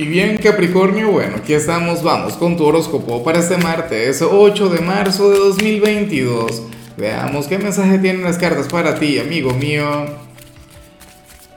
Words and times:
Y 0.00 0.04
bien 0.04 0.36
Capricornio, 0.36 1.10
bueno, 1.10 1.38
aquí 1.38 1.54
estamos, 1.54 2.04
vamos 2.04 2.34
con 2.34 2.56
tu 2.56 2.64
horóscopo 2.64 3.24
para 3.24 3.40
este 3.40 3.56
martes 3.56 4.22
8 4.22 4.68
de 4.68 4.80
marzo 4.80 5.28
de 5.28 5.38
2022. 5.38 6.62
Veamos 6.96 7.48
qué 7.48 7.58
mensaje 7.58 7.98
tienen 7.98 8.22
las 8.22 8.38
cartas 8.38 8.68
para 8.68 8.96
ti, 8.96 9.18
amigo 9.18 9.52
mío. 9.54 10.06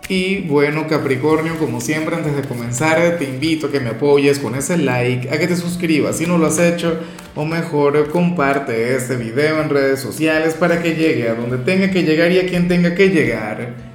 Y 0.10 0.40
bueno 0.40 0.88
Capricornio, 0.88 1.60
como 1.60 1.82
siempre 1.82 2.16
antes 2.16 2.36
de 2.36 2.42
comenzar 2.42 3.20
te 3.20 3.26
invito 3.26 3.68
a 3.68 3.72
que 3.72 3.80
me 3.80 3.92
apoyes 3.92 4.40
con 4.40 4.56
ese 4.56 4.76
like, 4.80 5.30
a 5.30 5.38
que 5.38 5.48
te 5.48 5.56
suscribas 5.56 6.18
si 6.18 6.26
no 6.26 6.40
lo 6.40 6.48
has 6.48 6.58
hecho, 6.58 6.98
o 7.36 7.46
mejor 7.46 8.10
comparte 8.10 8.96
este 8.96 9.18
video 9.18 9.62
en 9.62 9.70
redes 9.70 10.00
sociales 10.00 10.56
para 10.56 10.82
que 10.82 10.96
llegue 10.96 11.30
a 11.30 11.36
donde 11.36 11.60
tenga 11.60 11.92
que 11.92 12.02
llegar 12.02 12.32
y 12.32 12.40
a 12.40 12.48
quien 12.48 12.68
tenga 12.68 12.96
que 12.96 13.10
llegar. 13.10 13.91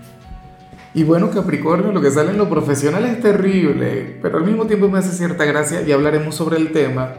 Y 0.97 1.05
bueno, 1.05 1.31
Capricornio, 1.31 1.93
lo 1.93 2.01
que 2.01 2.11
sale 2.11 2.31
en 2.31 2.39
lo 2.39 2.49
profesional 2.49 3.05
es 3.05 3.21
terrible, 3.21 4.17
pero 4.23 4.39
al 4.39 4.45
mismo 4.45 4.67
tiempo 4.67 4.89
me 4.89 4.99
hace 4.99 5.15
cierta 5.15 5.45
gracia 5.45 5.83
y 5.83 5.93
hablaremos 5.93 6.35
sobre 6.35 6.57
el 6.57 6.73
tema. 6.73 7.17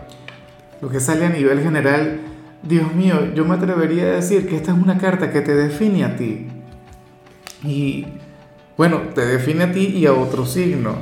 Lo 0.82 0.90
que 0.90 1.00
sale 1.00 1.28
a 1.28 1.30
nivel 1.30 1.62
general, 1.62 2.22
Dios 2.64 2.96
mío, 2.96 3.36
yo 3.36 3.46
me 3.46 3.54
atrevería 3.54 4.06
a 4.06 4.12
decir 4.14 4.50
que 4.50 4.56
esta 4.56 4.72
es 4.72 4.80
una 4.80 4.98
carta 4.98 5.32
que 5.32 5.42
te 5.42 5.54
define 5.54 6.06
a 6.06 6.16
ti. 6.16 6.48
Y 7.64 8.08
bueno, 8.78 9.02
te 9.14 9.24
define 9.24 9.66
a 9.66 9.72
ti 9.72 9.86
y 9.96 10.08
a 10.08 10.14
otro 10.14 10.48
signo. 10.48 10.96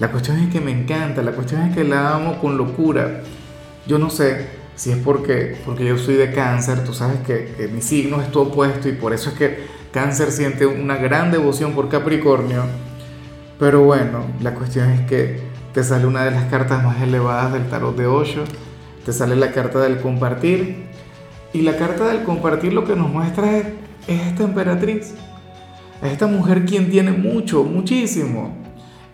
La 0.00 0.10
cuestión 0.10 0.38
es 0.38 0.50
que 0.50 0.62
me 0.62 0.70
encanta, 0.70 1.22
la 1.22 1.32
cuestión 1.32 1.60
es 1.60 1.76
que 1.76 1.84
la 1.84 2.14
amo 2.14 2.38
con 2.40 2.56
locura. 2.56 3.20
Yo 3.86 3.98
no 3.98 4.08
sé 4.08 4.46
si 4.76 4.92
es 4.92 4.96
porque, 4.96 5.58
porque 5.66 5.84
yo 5.84 5.98
soy 5.98 6.14
de 6.14 6.32
cáncer, 6.32 6.84
tú 6.84 6.94
sabes 6.94 7.18
que, 7.26 7.52
que 7.54 7.68
mi 7.68 7.82
signo 7.82 8.22
es 8.22 8.32
tu 8.32 8.40
opuesto 8.40 8.88
y 8.88 8.92
por 8.92 9.12
eso 9.12 9.28
es 9.28 9.36
que 9.36 9.77
Cáncer 9.92 10.32
siente 10.32 10.66
una 10.66 10.96
gran 10.96 11.30
devoción 11.30 11.72
por 11.72 11.88
Capricornio, 11.88 12.64
pero 13.58 13.82
bueno, 13.82 14.26
la 14.40 14.54
cuestión 14.54 14.90
es 14.90 15.00
que 15.02 15.40
te 15.72 15.82
sale 15.82 16.06
una 16.06 16.24
de 16.24 16.30
las 16.30 16.44
cartas 16.44 16.84
más 16.84 17.00
elevadas 17.00 17.52
del 17.52 17.68
tarot 17.68 17.96
de 17.96 18.06
Osho, 18.06 18.44
te 19.04 19.12
sale 19.12 19.34
la 19.34 19.50
carta 19.52 19.80
del 19.80 19.98
compartir, 20.00 20.88
y 21.54 21.62
la 21.62 21.76
carta 21.76 22.06
del 22.08 22.22
compartir 22.22 22.74
lo 22.74 22.84
que 22.84 22.96
nos 22.96 23.08
muestra 23.08 23.56
es, 23.56 23.66
esta 24.06 24.44
emperatriz, 24.44 25.14
es 26.02 26.12
esta 26.12 26.26
mujer 26.26 26.66
quien 26.66 26.90
tiene 26.90 27.12
mucho, 27.12 27.64
muchísimo, 27.64 28.54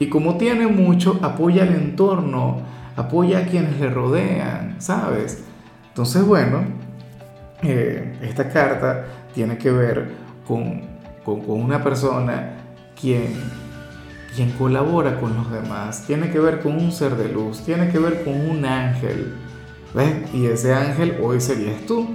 y 0.00 0.08
como 0.08 0.36
tiene 0.36 0.66
mucho, 0.66 1.20
apoya 1.22 1.62
al 1.62 1.74
entorno, 1.74 2.62
apoya 2.96 3.38
a 3.38 3.46
quienes 3.46 3.78
le 3.78 3.90
rodean, 3.90 4.74
¿sabes? 4.78 5.44
Entonces, 5.88 6.24
bueno, 6.27 6.64
eh, 7.62 8.18
esta 8.22 8.48
carta 8.48 9.04
tiene 9.32 9.56
que 9.56 9.70
ver 9.70 10.23
con, 10.46 10.82
con, 11.24 11.42
una 11.48 11.82
persona 11.82 12.52
quien, 13.00 13.34
quien 14.34 14.50
colabora 14.52 15.18
con 15.20 15.34
los 15.34 15.50
demás, 15.50 16.04
tiene 16.06 16.30
que 16.30 16.38
ver 16.38 16.60
con 16.60 16.74
un 16.74 16.92
ser 16.92 17.16
de 17.16 17.28
luz, 17.28 17.60
tiene 17.64 17.88
que 17.90 17.98
ver 17.98 18.24
con 18.24 18.34
un 18.34 18.64
ángel. 18.64 19.34
¿Ves? 19.94 20.34
Y 20.34 20.46
ese 20.46 20.74
ángel 20.74 21.18
hoy 21.22 21.40
serías 21.40 21.86
tú. 21.86 22.08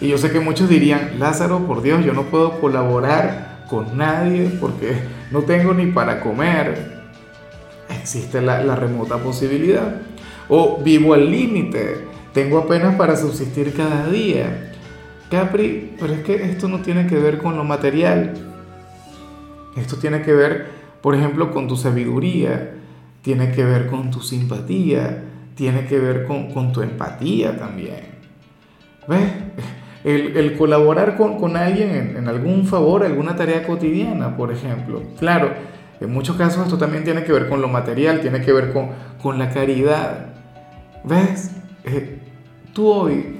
Y 0.00 0.08
yo 0.08 0.16
sé 0.16 0.30
que 0.30 0.40
muchos 0.40 0.68
dirían, 0.68 1.18
Lázaro, 1.18 1.66
por 1.66 1.82
Dios, 1.82 2.04
yo 2.04 2.14
no 2.14 2.24
puedo 2.24 2.58
colaborar 2.60 3.66
con 3.68 3.98
nadie 3.98 4.50
porque 4.58 5.02
no 5.30 5.42
tengo 5.42 5.74
ni 5.74 5.86
para 5.86 6.20
comer. 6.20 7.00
Existe 8.00 8.40
la, 8.40 8.62
la 8.64 8.74
remota 8.74 9.18
posibilidad. 9.18 10.00
O 10.48 10.80
vivo 10.82 11.12
al 11.12 11.30
límite, 11.30 12.06
tengo 12.32 12.58
apenas 12.58 12.96
para 12.96 13.16
subsistir 13.16 13.74
cada 13.74 14.08
día. 14.08 14.69
Capri, 15.30 15.92
pero 15.98 16.12
es 16.12 16.20
que 16.24 16.42
esto 16.44 16.68
no 16.68 16.80
tiene 16.80 17.06
que 17.06 17.16
ver 17.16 17.38
con 17.38 17.56
lo 17.56 17.62
material. 17.62 18.34
Esto 19.76 19.96
tiene 19.96 20.22
que 20.22 20.34
ver, 20.34 20.66
por 21.00 21.14
ejemplo, 21.14 21.52
con 21.52 21.68
tu 21.68 21.76
sabiduría, 21.76 22.72
tiene 23.22 23.52
que 23.52 23.64
ver 23.64 23.86
con 23.86 24.10
tu 24.10 24.20
simpatía, 24.20 25.22
tiene 25.54 25.86
que 25.86 25.98
ver 26.00 26.24
con, 26.24 26.72
tu 26.72 26.82
empatía 26.82 27.56
también. 27.56 28.08
¿Ves? 29.06 29.30
El, 30.02 30.56
colaborar 30.56 31.16
con, 31.16 31.56
alguien 31.56 32.16
en, 32.16 32.26
algún 32.26 32.66
favor, 32.66 33.04
alguna 33.04 33.36
tarea 33.36 33.64
cotidiana, 33.64 34.36
por 34.36 34.50
ejemplo. 34.50 35.02
Claro, 35.18 35.52
en 36.00 36.12
muchos 36.12 36.36
casos 36.36 36.64
esto 36.64 36.78
también 36.78 37.04
tiene 37.04 37.22
que 37.22 37.32
ver 37.32 37.48
con 37.48 37.60
lo 37.60 37.68
material, 37.68 38.20
tiene 38.20 38.40
que 38.40 38.52
ver 38.52 38.72
con, 38.72 39.38
la 39.38 39.50
caridad. 39.50 40.26
¿Ves? 41.04 41.52
Eh, 41.84 42.18
tú 42.72 42.88
hoy 42.88 43.39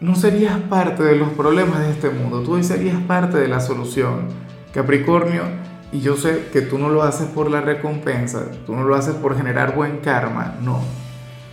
no 0.00 0.14
serías 0.14 0.58
parte 0.60 1.02
de 1.02 1.16
los 1.16 1.30
problemas 1.30 1.80
de 1.80 1.90
este 1.90 2.10
mundo, 2.10 2.42
tú 2.42 2.62
serías 2.62 3.00
parte 3.02 3.38
de 3.38 3.48
la 3.48 3.60
solución. 3.60 4.28
Capricornio, 4.72 5.42
y 5.90 6.00
yo 6.00 6.16
sé 6.16 6.48
que 6.52 6.60
tú 6.60 6.78
no 6.78 6.90
lo 6.90 7.02
haces 7.02 7.28
por 7.28 7.50
la 7.50 7.62
recompensa, 7.62 8.44
tú 8.66 8.74
no 8.74 8.84
lo 8.84 8.94
haces 8.94 9.14
por 9.14 9.36
generar 9.36 9.74
buen 9.74 9.98
karma, 9.98 10.56
no. 10.60 10.80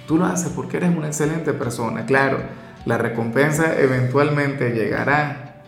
Tú 0.07 0.17
lo 0.17 0.25
haces 0.25 0.51
porque 0.53 0.77
eres 0.77 0.95
una 0.95 1.07
excelente 1.07 1.53
persona. 1.53 2.05
Claro, 2.05 2.39
la 2.85 2.97
recompensa 2.97 3.79
eventualmente 3.79 4.71
llegará. 4.71 5.61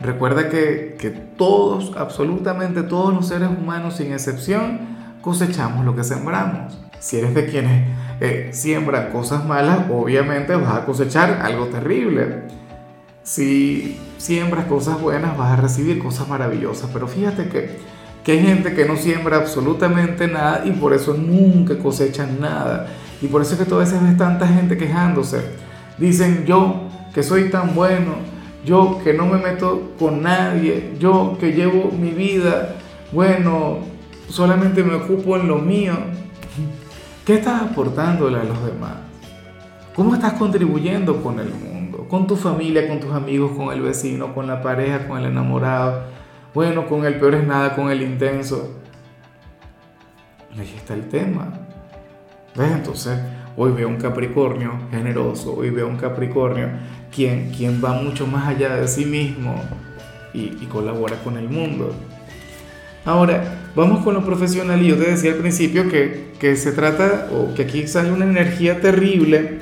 Recuerda 0.00 0.50
que, 0.50 0.96
que 0.98 1.08
todos, 1.10 1.96
absolutamente 1.96 2.82
todos 2.82 3.14
los 3.14 3.28
seres 3.28 3.48
humanos, 3.48 3.96
sin 3.96 4.12
excepción, 4.12 4.80
cosechamos 5.22 5.86
lo 5.86 5.96
que 5.96 6.04
sembramos. 6.04 6.78
Si 6.98 7.16
eres 7.16 7.34
de 7.34 7.46
quienes 7.46 7.88
eh, 8.20 8.50
cosas 9.12 9.44
malas, 9.46 9.86
obviamente 9.90 10.54
vas 10.54 10.74
a 10.74 10.84
cosechar 10.84 11.40
algo 11.42 11.66
terrible. 11.66 12.42
Si 13.22 13.98
siembras 14.18 14.66
cosas 14.66 15.00
buenas, 15.00 15.36
vas 15.36 15.58
a 15.58 15.62
recibir 15.62 15.98
cosas 15.98 16.28
maravillosas. 16.28 16.90
Pero 16.92 17.08
fíjate 17.08 17.48
que, 17.48 17.78
que 18.22 18.32
hay 18.32 18.40
gente 18.40 18.74
que 18.74 18.84
no 18.84 18.96
siembra 18.96 19.38
absolutamente 19.38 20.26
nada 20.28 20.62
y 20.64 20.72
por 20.72 20.92
eso 20.92 21.14
nunca 21.14 21.78
cosechan 21.78 22.40
nada. 22.40 22.88
Y 23.22 23.26
por 23.26 23.42
eso 23.42 23.52
es 23.52 23.58
que 23.58 23.64
tú 23.66 23.76
a 23.76 23.78
veces 23.78 24.02
ves 24.02 24.16
tanta 24.16 24.46
gente 24.46 24.76
quejándose. 24.76 25.40
Dicen 25.98 26.44
yo 26.46 26.88
que 27.14 27.22
soy 27.22 27.50
tan 27.50 27.74
bueno, 27.74 28.14
yo 28.64 29.00
que 29.02 29.12
no 29.12 29.26
me 29.26 29.38
meto 29.38 29.92
con 29.98 30.22
nadie, 30.22 30.94
yo 30.98 31.36
que 31.40 31.52
llevo 31.52 31.90
mi 31.90 32.10
vida, 32.10 32.76
bueno, 33.12 33.78
solamente 34.28 34.82
me 34.82 34.94
ocupo 34.94 35.36
en 35.36 35.48
lo 35.48 35.56
mío. 35.56 35.94
¿Qué 37.30 37.36
estás 37.36 37.62
aportándole 37.62 38.40
a 38.40 38.42
los 38.42 38.60
demás? 38.66 38.94
¿Cómo 39.94 40.14
estás 40.14 40.32
contribuyendo 40.32 41.22
con 41.22 41.38
el 41.38 41.54
mundo? 41.54 42.08
Con 42.08 42.26
tu 42.26 42.34
familia, 42.34 42.88
con 42.88 42.98
tus 42.98 43.12
amigos, 43.12 43.52
con 43.56 43.72
el 43.72 43.82
vecino, 43.82 44.34
con 44.34 44.48
la 44.48 44.60
pareja, 44.60 45.06
con 45.06 45.18
el 45.18 45.26
enamorado. 45.26 46.06
Bueno, 46.52 46.88
con 46.88 47.04
el 47.04 47.20
peor 47.20 47.36
es 47.36 47.46
nada, 47.46 47.76
con 47.76 47.88
el 47.88 48.02
intenso. 48.02 48.74
Ahí 50.58 50.74
está 50.76 50.94
el 50.94 51.08
tema. 51.08 51.52
¿Ves? 52.56 52.72
Entonces, 52.72 53.16
hoy 53.56 53.70
veo 53.70 53.86
un 53.86 53.98
Capricornio 53.98 54.72
generoso, 54.90 55.54
hoy 55.54 55.70
veo 55.70 55.86
un 55.86 55.98
Capricornio 55.98 56.68
quien, 57.14 57.52
quien 57.52 57.80
va 57.80 57.92
mucho 57.92 58.26
más 58.26 58.48
allá 58.48 58.74
de 58.74 58.88
sí 58.88 59.04
mismo 59.04 59.54
y, 60.34 60.58
y 60.60 60.66
colabora 60.68 61.14
con 61.22 61.36
el 61.36 61.48
mundo. 61.48 61.94
Ahora, 63.04 63.59
vamos 63.74 64.04
con 64.04 64.14
lo 64.14 64.24
profesional 64.24 64.82
y 64.82 64.88
yo 64.88 64.96
te 64.96 65.10
decía 65.10 65.32
al 65.32 65.38
principio 65.38 65.88
que, 65.88 66.32
que 66.38 66.56
se 66.56 66.72
trata, 66.72 67.28
o 67.32 67.54
que 67.54 67.62
aquí 67.62 67.86
sale 67.86 68.12
una 68.12 68.24
energía 68.24 68.80
terrible, 68.80 69.58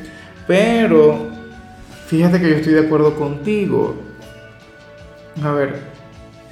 pero 0.46 1.28
fíjate 2.06 2.40
que 2.40 2.50
yo 2.50 2.56
estoy 2.56 2.74
de 2.74 2.86
acuerdo 2.86 3.14
contigo. 3.14 3.96
A 5.42 5.52
ver, 5.52 5.80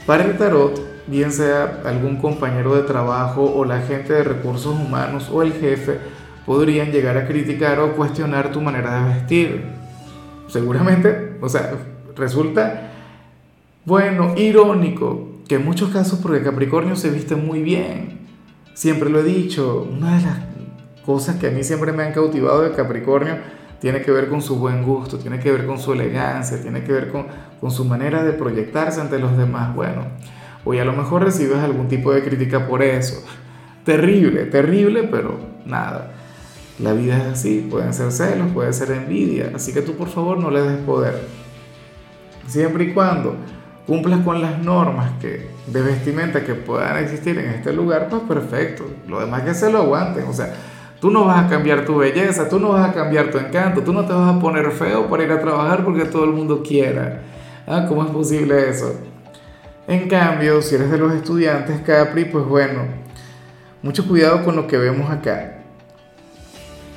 para 0.06 0.25
el 0.25 0.37
tarot, 0.37 0.81
bien 1.06 1.33
sea 1.33 1.81
algún 1.84 2.17
compañero 2.17 2.75
de 2.75 2.83
trabajo 2.83 3.44
o 3.44 3.65
la 3.65 3.81
gente 3.81 4.12
de 4.12 4.25
recursos 4.25 4.75
humanos 4.75 5.28
o 5.33 5.43
el 5.43 5.53
jefe, 5.53 5.99
podrían 6.44 6.93
llegar 6.93 7.17
a 7.17 7.27
criticar 7.27 7.81
o 7.81 7.97
cuestionar 7.97 8.53
tu 8.53 8.61
manera 8.61 9.03
de 9.03 9.15
vestir. 9.15 9.65
Seguramente, 10.49 11.38
o 11.41 11.49
sea, 11.49 11.73
resulta, 12.15 12.93
bueno, 13.84 14.34
irónico 14.37 15.35
que 15.48 15.56
en 15.56 15.64
muchos 15.64 15.90
casos 15.90 16.18
porque 16.20 16.42
Capricornio 16.42 16.96
se 16.96 17.10
viste 17.10 17.36
muy 17.36 17.62
bien. 17.62 18.26
Siempre 18.74 19.10
lo 19.10 19.20
he 19.20 19.24
dicho, 19.24 19.88
una 19.90 20.16
de 20.16 20.22
las 20.24 20.38
cosas 21.04 21.36
que 21.36 21.48
a 21.48 21.50
mí 21.50 21.62
siempre 21.62 21.93
me 21.93 22.02
han 22.02 22.12
cautivado 22.12 22.62
de 22.62 22.72
Capricornio 22.72 23.37
tiene 23.81 24.02
que 24.02 24.10
ver 24.10 24.28
con 24.28 24.43
su 24.43 24.56
buen 24.56 24.82
gusto, 24.82 25.19
tiene 25.19 25.38
que 25.38 25.52
ver 25.52 25.66
con 25.66 25.78
su 25.78 25.93
elegancia, 25.93 26.60
tiene 26.60 26.82
que 26.82 26.93
ver 26.93 27.12
con, 27.12 27.26
con 27.60 27.70
su 27.70 27.84
manera 27.84 28.25
de 28.25 28.32
proyectarse 28.32 29.00
ante 29.00 29.19
los 29.19 29.37
demás. 29.37 29.75
Bueno, 29.75 30.06
hoy 30.64 30.78
a 30.78 30.84
lo 30.84 30.93
mejor 30.93 31.25
recibes 31.25 31.58
algún 31.58 31.88
tipo 31.88 32.12
de 32.12 32.22
crítica 32.22 32.66
por 32.66 32.82
eso. 32.82 33.22
Terrible, 33.84 34.46
terrible, 34.46 35.04
pero 35.04 35.38
nada. 35.64 36.12
La 36.78 36.92
vida 36.92 37.16
es 37.16 37.25
así, 37.25 37.66
pueden 37.70 37.94
ser 37.94 38.12
celos, 38.12 38.50
puede 38.52 38.72
ser 38.72 38.90
envidia, 38.90 39.52
así 39.54 39.72
que 39.72 39.81
tú 39.81 39.92
por 39.94 40.08
favor 40.08 40.38
no 40.38 40.50
le 40.50 40.60
des 40.62 40.78
poder. 40.78 41.26
Siempre 42.46 42.84
y 42.84 42.92
cuando 42.92 43.37
cumplas 43.87 44.21
con 44.21 44.43
las 44.43 44.59
normas 44.59 45.12
que, 45.21 45.49
de 45.67 45.83
vestimenta 45.83 46.44
que 46.44 46.55
puedan 46.55 46.97
existir 46.99 47.38
en 47.38 47.50
este 47.50 47.73
lugar, 47.73 48.09
pues 48.09 48.23
perfecto. 48.23 48.85
Lo 49.06 49.21
demás 49.21 49.43
que 49.43 49.55
se 49.55 49.71
lo 49.71 49.79
aguanten. 49.79 50.25
O 50.25 50.33
sea, 50.33 50.53
tú 51.00 51.11
no 51.11 51.25
vas 51.25 51.44
a 51.44 51.49
cambiar 51.49 51.85
tu 51.85 51.97
belleza, 51.97 52.49
tú 52.49 52.59
no 52.59 52.71
vas 52.71 52.91
a 52.91 52.93
cambiar 52.93 53.31
tu 53.31 53.38
encanto, 53.38 53.83
tú 53.83 53.93
no 53.93 54.05
te 54.05 54.12
vas 54.12 54.35
a 54.35 54.41
poner 54.41 54.71
feo 54.73 55.09
para 55.09 55.23
ir 55.23 55.33
a 55.33 55.41
trabajar 55.41 55.85
porque 55.85 56.05
todo 56.05 56.25
el 56.25 56.33
mundo 56.33 56.62
quiera. 56.67 57.23
¿Ah? 57.67 57.87
¿Cómo 57.88 58.05
es 58.05 58.11
posible 58.11 58.69
eso? 58.69 58.94
En 59.88 60.09
cambio, 60.09 60.62
si 60.62 60.75
eres 60.75 60.91
de 60.91 60.99
los 60.99 61.12
estudiantes 61.12 61.81
Capri, 61.83 62.25
pues 62.25 62.44
bueno, 62.44 62.83
mucho 63.83 64.06
cuidado 64.06 64.44
con 64.44 64.56
lo 64.56 64.67
que 64.67 64.77
vemos 64.79 65.11
acá. 65.11 65.59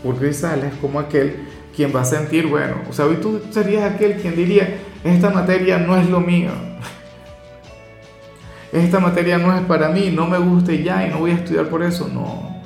porque 0.04 0.26
hoy 0.26 0.34
sales 0.34 0.74
como 0.82 1.00
aquel 1.00 1.36
quien 1.76 1.96
va 1.96 2.02
a 2.02 2.06
sentir, 2.06 2.48
bueno, 2.48 2.78
o 2.90 2.94
sea, 2.94 3.06
hoy 3.06 3.18
tú 3.18 3.42
serías 3.52 3.94
aquel 3.94 4.16
quien 4.16 4.36
diría, 4.36 4.80
esta 5.04 5.30
materia 5.30 5.78
no 5.78 5.98
es 5.98 6.10
lo 6.10 6.19
mío, 6.19 6.51
esta 8.72 9.00
materia 9.00 9.38
no 9.40 9.56
es 9.56 9.62
para 9.62 9.90
mí, 9.90 10.12
no 10.13 10.28
me 10.28 10.38
gusta 10.38 10.74
ya, 10.74 11.07
y 11.07 11.10
no 11.10 11.19
voy 11.19 11.31
a 11.31 11.36
estudiar 11.36 11.68
por 11.69 11.81
eso, 11.81 12.07
no. 12.07 12.60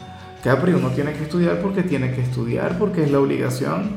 Capri, 0.44 0.74
uno 0.74 0.89
tiene 0.89 1.13
que 1.13 1.24
estudiar 1.24 1.59
porque 1.62 1.83
tiene 1.83 2.12
que 2.12 2.21
estudiar, 2.21 2.77
porque 2.77 3.03
es 3.03 3.12
la 3.12 3.19
obligación. 3.19 3.91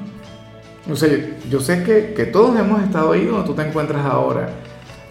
O 0.89 0.95
sea, 0.95 1.11
yo, 1.51 1.59
sé 1.59 1.83
que, 1.83 2.25
todos 2.27 2.57
hemos 2.61 2.81
estado 2.85 3.11
ahí 3.11 3.25
donde 3.25 3.45
tú 3.45 3.55
te 3.55 3.63
encuentras 3.67 4.07
ahora. 4.07 4.51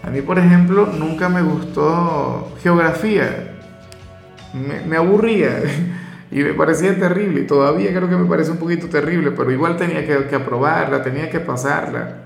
A 0.02 0.08
mí, 0.08 0.22
por 0.22 0.38
ejemplo, 0.38 0.86
nunca 0.86 1.28
me 1.28 1.42
gustó 1.42 2.52
geografía. 2.62 3.52
Me, 4.86 4.96
aburría 4.96 5.60
y 6.30 6.36
me 6.36 6.54
parecía 6.54 6.98
terrible. 6.98 7.42
Y 7.42 7.46
todavía 7.46 7.90
creo 7.90 8.08
que 8.08 8.16
me 8.16 8.24
parece 8.24 8.52
un 8.52 8.56
poquito 8.56 8.88
terrible, 8.88 9.32
pero 9.32 9.50
igual 9.50 9.76
tenía 9.76 10.06
que 10.06 10.34
aprobarla, 10.34 11.02
tenía 11.02 11.28
que 11.28 11.40
pasarla. 11.40 12.25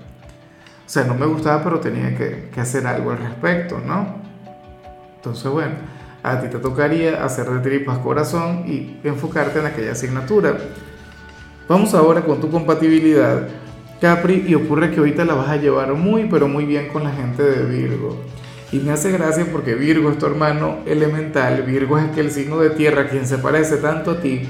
O 0.91 0.93
sea, 0.93 1.05
no 1.05 1.13
me 1.13 1.25
gustaba, 1.25 1.63
pero 1.63 1.79
tenía 1.79 2.17
que, 2.17 2.49
que 2.53 2.59
hacer 2.59 2.85
algo 2.85 3.11
al 3.11 3.19
respecto, 3.19 3.79
¿no? 3.79 4.13
Entonces, 5.15 5.49
bueno, 5.49 5.71
a 6.21 6.41
ti 6.41 6.49
te 6.49 6.57
tocaría 6.57 7.23
hacer 7.23 7.45
de 7.49 7.59
tripas 7.61 7.99
corazón 7.99 8.65
y 8.67 8.97
enfocarte 9.05 9.59
en 9.59 9.67
aquella 9.67 9.93
asignatura. 9.93 10.57
Vamos 11.69 11.93
ahora 11.93 12.25
con 12.25 12.41
tu 12.41 12.51
compatibilidad, 12.51 13.47
Capri, 14.01 14.43
y 14.45 14.53
ocurre 14.53 14.91
que 14.91 14.99
ahorita 14.99 15.23
la 15.23 15.35
vas 15.35 15.47
a 15.47 15.55
llevar 15.55 15.93
muy, 15.93 16.25
pero 16.25 16.49
muy 16.49 16.65
bien 16.65 16.89
con 16.89 17.05
la 17.05 17.11
gente 17.11 17.41
de 17.41 17.63
Virgo. 17.63 18.17
Y 18.73 18.79
me 18.79 18.91
hace 18.91 19.13
gracia 19.13 19.47
porque 19.49 19.75
Virgo 19.75 20.11
es 20.11 20.17
tu 20.17 20.25
hermano 20.25 20.79
elemental, 20.85 21.63
Virgo 21.63 21.99
es 21.99 22.03
aquel 22.03 22.31
signo 22.31 22.57
de 22.57 22.71
tierra 22.71 23.07
quien 23.07 23.25
se 23.25 23.37
parece 23.37 23.77
tanto 23.77 24.11
a 24.11 24.19
ti, 24.19 24.41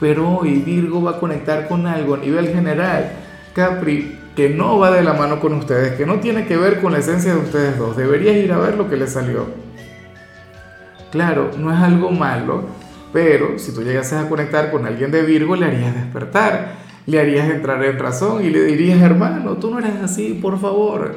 pero 0.00 0.38
hoy 0.38 0.64
Virgo 0.66 1.00
va 1.00 1.12
a 1.12 1.20
conectar 1.20 1.68
con 1.68 1.86
algo 1.86 2.16
a 2.16 2.18
nivel 2.18 2.48
general, 2.48 3.25
Capri, 3.56 4.18
que 4.36 4.50
no 4.50 4.78
va 4.78 4.90
de 4.90 5.02
la 5.02 5.14
mano 5.14 5.40
con 5.40 5.54
ustedes, 5.54 5.94
que 5.94 6.04
no 6.04 6.16
tiene 6.16 6.44
que 6.44 6.58
ver 6.58 6.82
con 6.82 6.92
la 6.92 6.98
esencia 6.98 7.32
de 7.32 7.40
ustedes 7.40 7.78
dos. 7.78 7.96
Deberías 7.96 8.36
ir 8.36 8.52
a 8.52 8.58
ver 8.58 8.76
lo 8.76 8.90
que 8.90 8.98
le 8.98 9.06
salió. 9.06 9.46
Claro, 11.10 11.50
no 11.56 11.72
es 11.72 11.80
algo 11.80 12.10
malo, 12.10 12.64
pero 13.14 13.58
si 13.58 13.72
tú 13.72 13.82
llegases 13.82 14.12
a 14.12 14.28
conectar 14.28 14.70
con 14.70 14.84
alguien 14.84 15.10
de 15.10 15.22
Virgo, 15.22 15.56
le 15.56 15.64
harías 15.64 15.94
despertar, 15.94 16.72
le 17.06 17.18
harías 17.18 17.48
entrar 17.48 17.82
en 17.82 17.98
razón 17.98 18.44
y 18.44 18.50
le 18.50 18.62
dirías, 18.64 19.00
hermano, 19.00 19.56
tú 19.56 19.70
no 19.70 19.78
eres 19.78 20.02
así, 20.04 20.38
por 20.42 20.60
favor, 20.60 21.14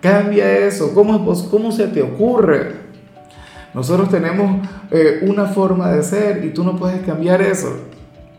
cambia 0.00 0.50
eso, 0.50 0.94
¿cómo, 0.94 1.22
cómo 1.50 1.72
se 1.72 1.88
te 1.88 2.00
ocurre? 2.00 2.72
Nosotros 3.74 4.08
tenemos 4.08 4.66
eh, 4.90 5.18
una 5.28 5.44
forma 5.44 5.92
de 5.92 6.02
ser 6.02 6.42
y 6.42 6.54
tú 6.54 6.64
no 6.64 6.74
puedes 6.74 7.04
cambiar 7.04 7.42
eso. 7.42 7.70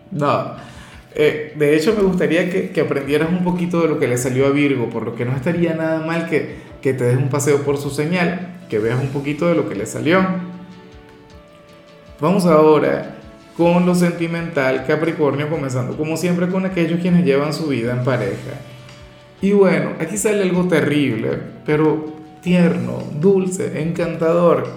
No. 0.10 0.73
Eh, 1.15 1.54
de 1.56 1.75
hecho, 1.75 1.94
me 1.95 2.04
gustaría 2.04 2.50
que, 2.50 2.81
aprendieras 2.81 3.30
un 3.30 3.44
poquito 3.44 3.81
de 3.81 3.88
lo 3.88 4.00
que 4.00 4.07
le 4.07 4.18
salió 4.18 4.48
a 4.48 4.50
Virgo, 4.50 4.89
por 4.89 5.06
lo 5.06 5.15
que 5.15 5.25
no 5.25 5.36
estaría 5.36 5.74
nada 5.74 6.06
mal 6.06 6.30
que, 6.30 6.56
que 6.81 6.94
te 6.94 7.04
des 7.04 7.18
un 7.18 7.30
paseo 7.30 7.62
por 7.63 7.77
su 7.77 7.89
señal, 7.89 8.57
que 8.69 8.80
veas 8.80 9.00
un 9.00 9.10
poquito 9.10 9.48
de 9.48 9.56
lo 9.56 9.69
que 9.69 9.75
le 9.75 9.86
salió. 9.86 10.25
Vamos 12.19 12.45
ahora 12.45 13.18
con 13.57 13.86
lo 13.86 13.94
sentimental 13.94 14.86
Capricornio, 14.88 15.50
comenzando 15.50 15.95
como 15.95 16.18
siempre 16.18 16.48
con 16.48 16.65
aquellos 16.65 17.00
quienes 17.00 17.25
llevan 17.25 17.54
su 17.54 17.68
vida 17.68 17.94
en 17.94 18.04
pareja. 18.04 18.54
Y 19.42 19.51
bueno, 19.51 19.92
aquí 20.00 20.18
sale 20.18 20.42
algo 20.42 20.68
terrible, 20.68 21.38
pero 21.65 22.06
tierno, 22.42 23.04
dulce, 23.19 23.81
encantador. 23.81 24.68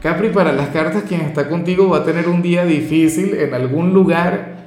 Capri, 0.00 0.28
para 0.28 0.52
las 0.52 0.68
cartas, 0.68 1.04
quien 1.04 1.22
está 1.22 1.48
contigo 1.48 1.88
va 1.88 1.98
a 1.98 2.04
tener 2.04 2.28
un 2.28 2.42
día 2.42 2.66
difícil 2.66 3.34
en 3.34 3.54
algún 3.54 3.94
lugar, 3.94 4.65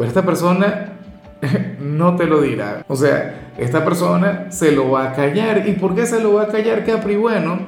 pues 0.00 0.08
esta 0.08 0.24
persona 0.24 0.94
no 1.78 2.16
te 2.16 2.24
lo 2.24 2.40
dirá. 2.40 2.86
O 2.88 2.96
sea, 2.96 3.50
esta 3.58 3.84
persona 3.84 4.50
se 4.50 4.72
lo 4.72 4.92
va 4.92 5.10
a 5.10 5.12
callar. 5.12 5.68
¿Y 5.68 5.72
por 5.72 5.94
qué 5.94 6.06
se 6.06 6.22
lo 6.22 6.32
va 6.32 6.44
a 6.44 6.48
callar, 6.48 6.86
Capri? 6.86 7.16
Bueno, 7.16 7.58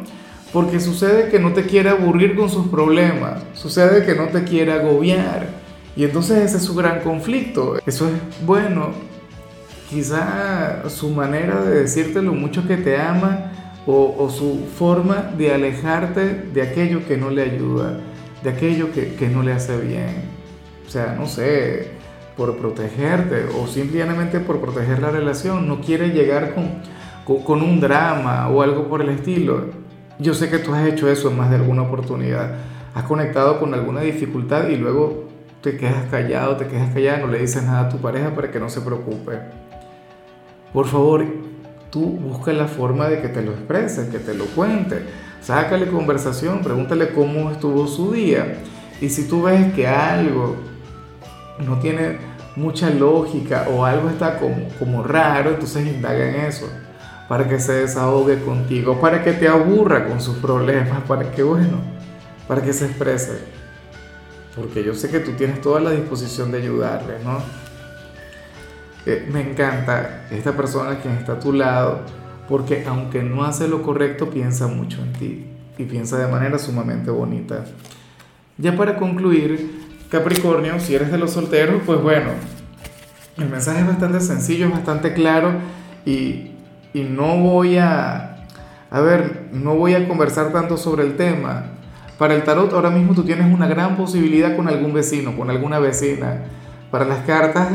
porque 0.51 0.81
sucede 0.81 1.29
que 1.29 1.39
no 1.39 1.53
te 1.53 1.65
quiere 1.65 1.91
aburrir 1.91 2.35
con 2.35 2.49
sus 2.49 2.69
problemas, 2.69 3.43
sucede 3.53 4.07
que 4.07 4.15
no 4.15 4.29
te 4.29 4.45
quiere 4.45 4.73
agobiar. 4.73 5.47
Y 5.95 6.05
entonces 6.05 6.39
ese 6.39 6.57
es 6.57 6.63
su 6.63 6.75
gran 6.75 7.01
conflicto. 7.01 7.77
Eso 7.85 8.09
es 8.09 8.47
bueno. 8.47 8.93
Quizá 9.91 10.89
su 10.89 11.11
manera 11.11 11.61
de 11.61 11.83
decirte 11.83 12.23
lo 12.23 12.33
mucho 12.33 12.67
que 12.67 12.79
te 12.79 12.99
ama 12.99 13.53
o, 13.87 14.31
su 14.31 14.69
forma 14.79 15.33
de 15.37 15.53
alejarte 15.53 16.45
de 16.51 16.63
aquello 16.63 17.07
que 17.07 17.19
no 17.19 17.29
le 17.29 17.43
ayuda, 17.43 18.01
de 18.43 18.49
aquello 18.49 18.91
que, 18.91 19.17
que 19.17 19.29
no 19.29 19.43
le 19.43 19.53
hace 19.53 19.77
bien. 19.77 20.33
O 20.87 20.91
sea, 20.91 21.15
no 21.19 21.27
sé, 21.27 22.02
por 22.37 22.57
protegerte 22.57 23.47
o 23.61 23.67
simplemente 23.67 24.41
por 24.41 24.61
proteger 24.61 25.01
la 25.01 25.11
relación. 25.11 25.69
No 25.69 25.81
quiere 25.81 26.11
llegar 26.11 26.55
con, 26.55 27.43
con, 27.43 27.63
un 27.63 27.81
drama 27.81 28.49
o 28.49 28.63
algo 28.63 28.89
por 28.89 29.03
el 29.03 29.11
estilo 29.11 29.83
yo 30.23 30.35
sé 30.35 30.49
que 30.49 30.59
tú 30.59 30.73
has 30.73 30.87
hecho 30.87 31.09
eso 31.09 31.31
en 31.31 31.37
más 31.37 31.51
de 31.51 31.57
alguna 31.57 31.83
oportunidad. 31.83 32.55
Has 32.95 33.05
conectado 33.05 33.59
con 33.59 33.75
alguna 33.75 34.03
dificultad 34.03 34.69
y 34.69 34.77
luego 34.77 35.29
te 35.63 35.77
quedas 35.77 36.05
callado, 36.11 36.57
te 36.57 36.67
quedas 36.67 36.93
callada, 36.93 37.19
no 37.19 37.27
le 37.27 37.39
dices 37.39 37.63
nada 37.65 37.81
a 37.81 37.89
tu 37.89 37.99
pareja 37.99 38.35
para 38.35 38.51
que 38.51 38.61
no 38.61 38.69
se 38.69 38.81
preocupe. 38.83 39.41
Por 40.73 40.87
favor, 40.87 41.25
tú 41.91 42.03
busca 42.03 42.53
la 42.53 42.67
forma 42.67 43.09
de 43.09 43.21
que 43.21 43.29
te 43.29 43.43
lo 43.43 43.53
exprese, 43.53 44.11
que 44.11 44.19
te 44.19 44.35
lo 44.35 44.45
cuente. 44.47 45.03
Sácale 45.41 45.89
conversación, 45.89 46.61
pregúntale 46.63 47.09
cómo 47.11 47.51
estuvo 47.51 47.87
su 47.87 48.13
día. 48.13 48.59
Y 49.01 49.09
si 49.09 49.27
tú 49.27 49.43
ves 49.43 49.73
que 49.73 49.89
algo 49.89 50.57
no 51.67 51.79
tiene 51.79 52.19
mucha 52.57 52.91
lógica 52.91 53.67
o 53.71 53.85
algo 53.85 54.09
está 54.09 54.39
como, 54.39 54.69
como 54.79 55.03
raro, 55.03 55.51
entonces 55.51 55.87
indaga 55.87 56.29
en 56.29 56.47
eso 56.47 56.69
para 57.33 57.49
que 57.49 57.59
se 57.59 57.73
desahogue 57.73 58.43
contigo, 58.43 59.01
para 59.01 59.25
que 59.25 59.33
te 59.33 59.49
aburra 59.49 60.07
con 60.07 60.21
sus 60.21 60.37
problemas, 60.37 61.03
para 61.05 61.31
que, 61.31 61.43
bueno, 61.43 61.79
para 62.47 62.63
que 62.63 62.75
se 62.75 62.85
exprese. 62.85 63.39
Porque 64.55 64.85
yo 64.85 64.95
sé 64.95 65.09
que 65.09 65.21
tú 65.21 65.33
tienes 65.33 65.63
toda 65.63 65.81
la 65.81 65.93
disposición 65.93 66.53
de 66.53 66.59
ayudarle, 66.59 67.15
¿no? 67.25 67.39
Eh, 69.07 69.27
me 69.33 69.51
encanta 69.51 70.27
esta 70.31 70.53
persona 70.53 71.01
que 71.01 71.11
está 71.11 71.33
a 71.33 71.41
tu 71.41 71.55
lado, 71.55 72.01
porque 72.51 72.85
aunque 72.87 73.23
no 73.23 73.45
hace 73.45 73.67
lo 73.67 73.83
correcto, 73.83 74.29
piensa 74.29 74.67
mucho 74.67 75.01
en 75.01 75.13
ti 75.15 75.47
y 75.79 75.85
piensa 75.85 76.19
de 76.19 76.31
manera 76.31 76.59
sumamente 76.59 77.11
bonita. 77.11 77.65
Ya 78.59 78.77
para 78.77 78.97
concluir, 78.97 79.82
Capricornio, 80.13 80.79
si 80.79 80.95
eres 80.95 81.11
de 81.11 81.17
los 81.17 81.31
solteros, 81.31 81.81
pues 81.87 82.03
bueno, 82.03 82.33
el 83.39 83.49
mensaje 83.49 83.81
es 83.81 83.87
bastante 83.87 84.21
sencillo, 84.21 84.67
es 84.67 84.73
bastante 84.73 85.15
claro 85.15 85.55
y, 86.05 86.51
y 86.93 87.05
no 87.05 87.39
voy 87.39 87.79
a, 87.79 88.45
a 88.91 89.01
ver, 89.01 89.49
no 89.53 89.75
voy 89.75 89.95
a 89.95 90.07
conversar 90.07 90.53
tanto 90.53 90.77
sobre 90.77 91.05
el 91.05 91.17
tema. 91.17 91.65
Para 92.19 92.35
el 92.35 92.45
tarot 92.45 92.71
ahora 92.75 92.91
mismo 92.91 93.15
tú 93.15 93.25
tienes 93.25 93.51
una 93.53 93.67
gran 93.67 93.97
posibilidad 93.97 94.55
con 94.55 94.69
algún 94.69 94.93
vecino, 94.93 95.35
con 95.35 95.49
alguna 95.49 95.79
vecina. 95.79 96.43
Para 96.91 97.07
las 97.07 97.25
cartas 97.25 97.71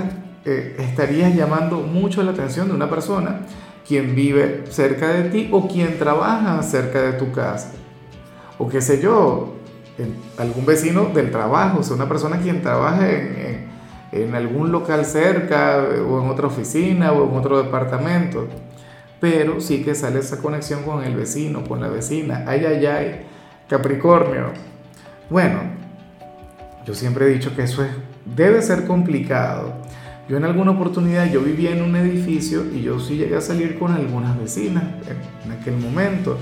eh, 0.46 0.75
estarías 0.77 1.34
llamando 1.34 1.79
mucho 1.79 2.22
la 2.22 2.34
atención 2.34 2.67
de 2.67 2.75
una 2.75 2.88
persona 2.88 3.39
quien 3.88 4.13
vive 4.13 4.65
cerca 4.70 5.08
de 5.08 5.32
ti 5.32 5.50
o 5.51 5.67
quien 5.67 5.98
trabaja 5.98 6.62
cerca 6.62 7.01
de 7.01 7.13
tu 7.13 7.32
casa. 7.32 7.72
O 8.60 8.70
qué 8.70 8.79
sé 8.79 9.01
yo, 9.01 9.57
algún 10.38 10.66
vecino 10.66 11.06
del 11.13 11.32
trabajo, 11.32 11.80
o 11.80 11.84
sea, 11.84 11.96
una 11.96 12.08
persona 12.08 12.38
quien 12.38 12.62
trabaja 12.62 13.10
en, 13.10 13.68
en, 14.12 14.36
algún 14.36 14.72
local 14.72 15.06
cerca 15.06 15.84
o 16.08 16.22
en 16.22 16.30
otra 16.30 16.48
oficina 16.48 17.12
o 17.12 17.30
en 17.30 17.38
otro 17.38 17.62
departamento 17.62 18.48
pero 19.20 19.60
sí 19.60 19.84
que 19.84 19.96
sale 19.96 20.20
esa 20.20 20.38
conexión 20.38 20.84
con 20.84 21.04
el 21.04 21.16
vecino, 21.16 21.63
con 21.63 21.82
la 21.82 21.88
vecina. 21.88 22.44
Ay, 22.48 22.66
ay, 22.66 22.86
ay, 22.86 23.22
Capricornio. 23.68 24.51
Bueno, 25.30 25.60
yo 26.86 26.94
siempre 26.94 27.25
he 27.25 27.30
dicho 27.30 27.56
que 27.56 27.63
eso 27.63 27.84
es, 27.84 27.92
debe 28.36 28.62
ser 28.62 28.86
complicado. 28.86 29.74
Yo 30.30 30.38
en 30.38 30.44
alguna 30.44 30.72
oportunidad, 30.72 31.32
yo 31.32 31.42
vivía 31.42 31.72
en 31.72 31.82
un 31.82 31.96
edificio 31.96 32.66
y 32.66 32.82
yo 32.82 33.00
sí 33.00 33.18
llegué 33.18 33.38
a 33.38 33.42
salir 33.42 33.80
con 33.80 33.92
algunas 33.94 34.38
vecinas 34.38 34.84
en 35.46 35.51
aquel 35.51 35.77
momento. 35.77 36.38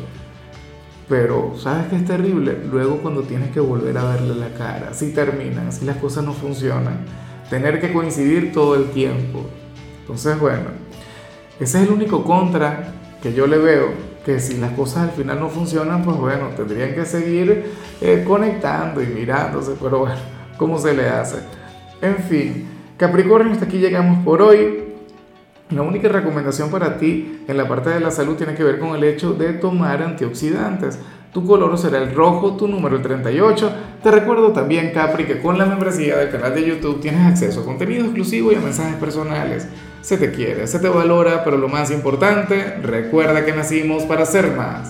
Pero, 1.07 1.53
¿sabes 1.57 1.87
qué 1.87 1.97
es 1.97 2.05
terrible? 2.05 2.57
Luego 2.71 2.97
cuando 2.97 3.21
tienes 3.21 3.51
que 3.51 3.59
volver 3.59 3.97
a 3.97 4.03
verle 4.05 4.35
la 4.35 4.49
cara, 4.57 4.93
si 4.93 5.13
terminan, 5.13 5.71
si 5.71 5.85
las 5.85 5.97
cosas 5.97 6.23
no 6.23 6.33
funcionan, 6.33 7.05
tener 7.49 7.79
que 7.79 7.93
coincidir 7.93 8.51
todo 8.51 8.75
el 8.75 8.89
tiempo. 8.89 9.45
Entonces, 10.01 10.39
bueno, 10.39 10.69
ese 11.59 11.81
es 11.81 11.87
el 11.87 11.93
único 11.93 12.23
contra 12.23 12.91
que 13.21 13.33
yo 13.33 13.45
le 13.45 13.59
veo, 13.59 13.89
que 14.25 14.39
si 14.39 14.57
las 14.57 14.71
cosas 14.71 15.09
al 15.09 15.11
final 15.11 15.39
no 15.39 15.49
funcionan, 15.49 16.03
pues 16.03 16.17
bueno, 16.17 16.49
tendrían 16.55 16.95
que 16.95 17.05
seguir 17.05 17.71
eh, 18.01 18.23
conectando 18.25 19.01
y 19.01 19.05
mirándose, 19.05 19.73
pero 19.79 19.99
bueno, 19.99 20.15
¿cómo 20.57 20.79
se 20.79 20.95
le 20.95 21.07
hace? 21.07 21.37
En 22.01 22.17
fin, 22.17 22.67
Capricornio, 22.97 23.51
hasta 23.51 23.65
aquí 23.65 23.77
llegamos 23.77 24.23
por 24.25 24.41
hoy. 24.41 24.84
La 25.71 25.81
única 25.81 26.07
recomendación 26.09 26.69
para 26.69 26.99
ti 26.99 27.41
en 27.47 27.57
la 27.57 27.67
parte 27.67 27.89
de 27.89 27.99
la 27.99 28.11
salud 28.11 28.35
tiene 28.35 28.53
que 28.53 28.63
ver 28.63 28.77
con 28.77 28.95
el 28.95 29.03
hecho 29.03 29.33
de 29.33 29.53
tomar 29.53 30.03
antioxidantes. 30.03 30.99
tu 31.33 31.43
color 31.43 31.75
será 31.79 31.97
el 31.97 32.13
rojo, 32.13 32.55
tu 32.55 32.67
número 32.67 32.95
el 32.95 33.01
38. 33.01 33.71
Te 34.03 34.11
recuerdo 34.11 34.51
también, 34.51 34.91
Capri, 34.93 35.25
que 35.25 35.41
con 35.41 35.57
la 35.57 35.65
membresía 35.65 36.17
del 36.17 36.29
canal 36.29 36.53
de 36.53 36.67
YouTube 36.67 37.01
tienes 37.01 37.25
acceso 37.25 37.61
a 37.61 37.65
contenido 37.65 38.05
exclusivo 38.05 38.51
y 38.51 38.55
a 38.55 38.59
mensajes 38.59 38.95
personales. 38.97 39.67
Se 40.01 40.19
te 40.19 40.31
quiere, 40.31 40.67
se 40.67 40.77
te 40.77 40.87
valora, 40.87 41.43
pero 41.43 41.57
lo 41.57 41.67
más 41.67 41.89
importante, 41.89 42.77
recuerda 42.83 43.43
que 43.43 43.51
nacimos 43.51 44.03
para 44.03 44.23
ser 44.27 44.55
más. 44.55 44.83